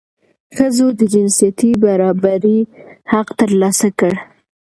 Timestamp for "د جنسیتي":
0.99-1.71